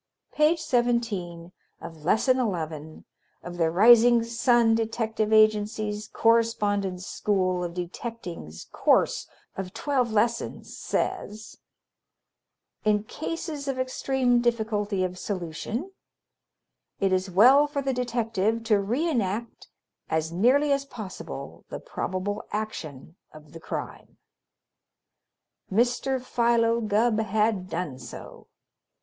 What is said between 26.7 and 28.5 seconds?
Gubb had done so.